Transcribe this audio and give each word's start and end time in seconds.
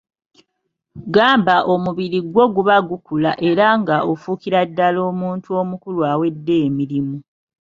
Gamba 1.15 1.55
omubiri 1.73 2.19
gwo 2.31 2.45
guba 2.55 2.75
gukula 2.89 3.31
era 3.49 3.65
ng'ofuukira 3.79 4.59
ddala 4.69 4.99
omuntu 5.11 5.49
omukulu 5.61 5.99
awedde 6.11 6.53
emirimu. 6.67 7.17